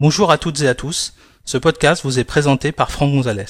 [0.00, 1.14] Bonjour à toutes et à tous,
[1.44, 3.44] ce podcast vous est présenté par Franck Gonzalez.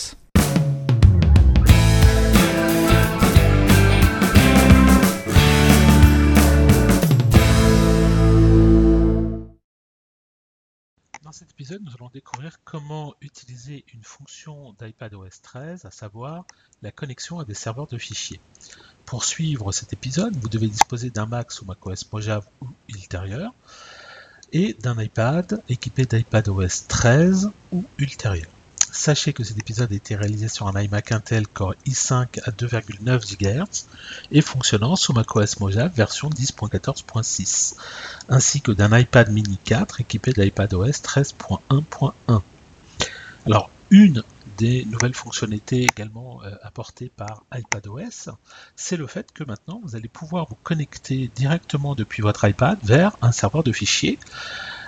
[11.22, 16.44] Dans cet épisode, nous allons découvrir comment utiliser une fonction d'iPadOS 13, à savoir
[16.82, 18.42] la connexion à des serveurs de fichiers.
[19.06, 23.54] Pour suivre cet épisode, vous devez disposer d'un Mac sous macOS Mojave ou ultérieur
[24.54, 28.46] et d'un iPad équipé d'iPadOS 13 ou ultérieur.
[28.92, 33.36] Sachez que cet épisode a été réalisé sur un iMac Intel Core i5 à 2,9
[33.36, 33.86] GHz
[34.30, 37.74] et fonctionnant sous macOS Mojave version 10.14.6,
[38.28, 42.40] ainsi que d'un iPad mini 4 équipé d'iPadOS 13.1.1.
[43.46, 44.22] Alors, une
[44.58, 48.30] des nouvelles fonctionnalités également euh, apportées par iPadOS,
[48.76, 53.16] c'est le fait que maintenant vous allez pouvoir vous connecter directement depuis votre iPad vers
[53.22, 54.18] un serveur de fichiers,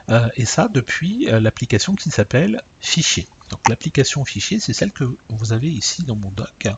[0.08, 3.26] euh, et ça depuis euh, l'application qui s'appelle Fichier.
[3.50, 6.68] Donc l'application fichier, c'est celle que vous avez ici dans mon doc,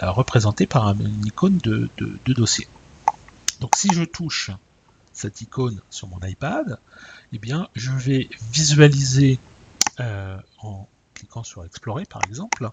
[0.00, 1.88] représentée par une icône de,
[2.26, 2.66] dossier.
[3.60, 4.50] Donc si je touche
[5.12, 6.78] cette icône sur mon iPad,
[7.32, 9.38] eh bien je vais visualiser
[9.98, 10.88] en
[11.20, 12.70] cliquant sur Explorer par exemple,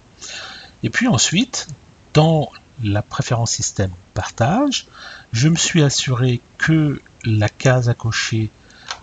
[0.82, 1.68] Et puis ensuite,
[2.14, 2.50] dans
[2.82, 4.86] la préférence système partage,
[5.32, 8.50] je me suis assuré que la case à cocher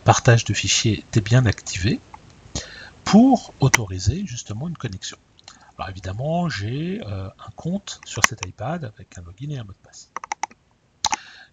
[0.04, 2.02] partage de fichiers était bien activée
[3.10, 5.18] pour autoriser justement une connexion.
[5.78, 9.72] Alors évidemment, j'ai euh, un compte sur cet iPad avec un login et un mot
[9.72, 10.10] de passe.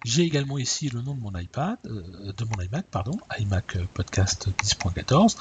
[0.05, 4.49] J'ai également ici le nom de mon iPad, euh, de mon iMac, pardon, iMac Podcast
[4.63, 5.37] 10.14,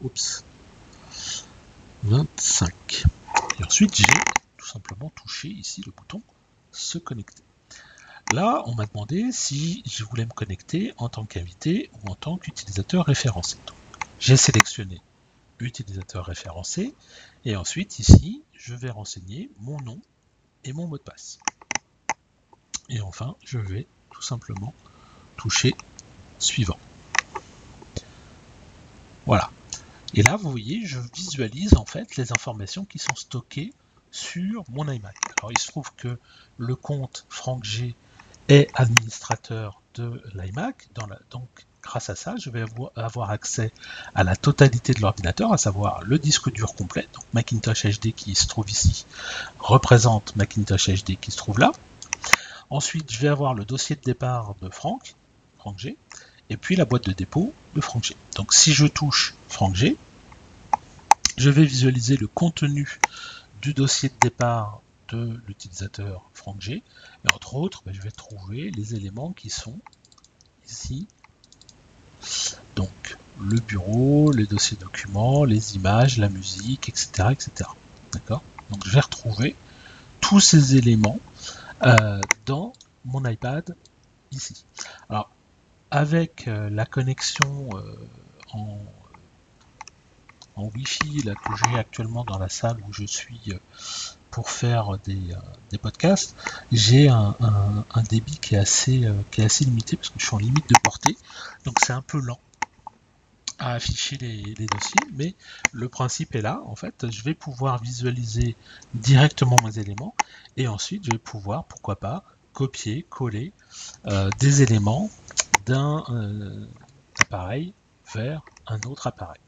[0.01, 0.43] Oups.
[2.03, 3.03] 25.
[3.59, 4.05] Et ensuite, j'ai
[4.57, 6.21] tout simplement touché ici le bouton
[6.71, 7.43] se connecter.
[8.33, 12.37] Là, on m'a demandé si je voulais me connecter en tant qu'invité ou en tant
[12.37, 13.57] qu'utilisateur référencé.
[14.19, 15.01] J'ai sélectionné
[15.59, 16.95] utilisateur référencé
[17.45, 19.99] et ensuite ici, je vais renseigner mon nom
[20.63, 21.39] et mon mot de passe.
[22.89, 24.73] Et enfin, je vais tout simplement
[25.37, 25.75] toucher
[26.41, 26.77] suivant.
[29.25, 29.49] Voilà.
[30.13, 33.73] Et là, vous voyez, je visualise en fait les informations qui sont stockées
[34.11, 35.15] sur mon iMac.
[35.39, 36.19] Alors, il se trouve que
[36.57, 37.95] le compte Franck G
[38.49, 40.89] est administrateur de l'iMac.
[41.29, 41.47] Donc,
[41.81, 42.65] grâce à ça, je vais
[42.95, 43.71] avoir accès
[44.13, 47.07] à la totalité de l'ordinateur, à savoir le disque dur complet.
[47.13, 49.05] Donc, Macintosh HD qui se trouve ici
[49.59, 51.71] représente Macintosh HD qui se trouve là.
[52.69, 55.15] Ensuite, je vais avoir le dossier de départ de Franck,
[55.61, 55.95] Franck G,
[56.49, 58.15] et puis la boîte de dépôt de Franck G.
[58.35, 59.95] Donc si je touche Franck G,
[61.37, 62.99] je vais visualiser le contenu
[63.61, 66.81] du dossier de départ de l'utilisateur Franck G.
[67.25, 69.79] Et entre autres, ben, je vais trouver les éléments qui sont
[70.67, 71.07] ici.
[72.75, 77.29] Donc le bureau, les dossiers documents, les images, la musique, etc.
[77.33, 77.69] etc.
[78.13, 78.41] D'accord?
[78.71, 79.55] Donc je vais retrouver
[80.21, 81.19] tous ces éléments
[81.83, 82.73] euh, dans
[83.05, 83.75] mon iPad
[84.31, 84.65] ici.
[85.07, 85.29] Alors
[85.91, 87.95] avec euh, la connexion euh,
[88.53, 88.77] en,
[90.57, 93.51] Wi-Fi que j'ai actuellement dans la salle où je suis
[94.29, 95.35] pour faire des,
[95.79, 96.35] podcasts,
[96.71, 97.35] j'ai un,
[98.09, 98.99] débit qui est, assez,
[99.61, 101.17] limité parce que je suis en limite de portée,
[101.65, 102.39] donc c'est un peu lent
[103.57, 105.35] à afficher les, dossiers, mais
[105.71, 106.61] le principe est là.
[106.65, 108.55] En fait, je vais pouvoir visualiser
[108.93, 110.15] directement mes éléments
[110.57, 112.23] et ensuite je vais pouvoir, pourquoi pas,
[112.53, 113.51] copier, coller
[114.07, 115.09] euh, des éléments
[115.71, 116.65] d'un euh,
[117.19, 117.73] appareil
[118.13, 119.39] vers un autre appareil.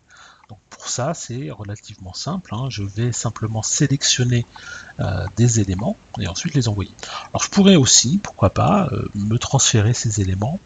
[0.50, 2.54] Donc pour ça, c'est relativement simple.
[2.54, 2.68] Hein.
[2.70, 4.46] Je vais simplement sélectionner
[5.00, 6.92] euh, des éléments et ensuite les envoyer.
[7.30, 10.60] Alors je pourrais aussi, pourquoi pas, me transférer ces éléments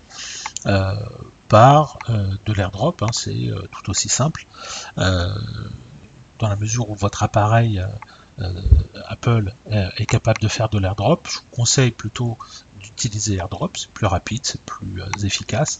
[1.48, 4.46] par euh, de l'airdrop, hein, c'est euh, tout aussi simple.
[4.98, 5.34] Euh,
[6.40, 7.84] dans la mesure où votre appareil
[9.08, 12.38] Apple est capable de faire de l'airdrop, je vous conseille plutôt
[12.88, 15.80] d'utiliser AirDrop, c'est plus rapide, c'est plus efficace.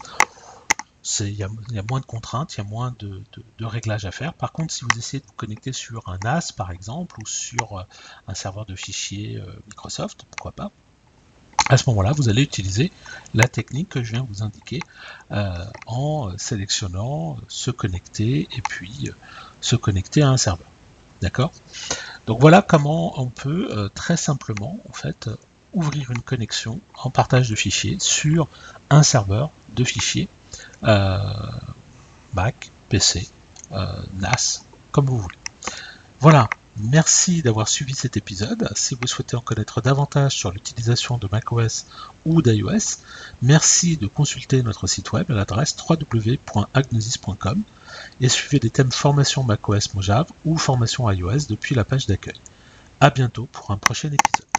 [1.20, 1.48] Il y, a
[1.88, 3.22] moins de contraintes, il y a moins de,
[3.58, 4.34] de, réglages à faire.
[4.34, 7.86] Par contre, si vous essayez de vous connecter sur un NAS par exemple, ou sur
[8.26, 10.70] un serveur de fichiers Microsoft, pourquoi pas,
[11.68, 12.90] à ce moment-là, vous allez utiliser
[13.34, 14.80] la technique que je viens vous indiquer
[15.32, 19.12] euh, en sélectionnant se connecter et puis euh,
[19.60, 20.66] se connecter à un serveur.
[21.20, 21.52] D'accord?
[22.26, 25.28] Donc voilà comment on peut euh, très simplement en fait
[25.78, 28.48] ouvrir une connexion en partage de fichiers sur
[28.90, 30.28] un serveur de fichiers
[30.82, 33.28] Mac, PC,
[33.70, 35.38] NAS, comme vous voulez.
[36.20, 36.48] Voilà,
[36.80, 38.70] Merci d'avoir suivi cet épisode.
[38.76, 41.86] Si vous souhaitez en connaître davantage sur l'utilisation de macOS
[42.24, 43.00] ou d'iOS,
[43.42, 47.62] merci de consulter notre site web à l'adresse www.agnosis.com
[48.20, 52.38] et suivez des thèmes formation macOS Mojave ou formation iOS depuis la page d'accueil.
[53.00, 54.57] A bientôt pour un prochain épisode.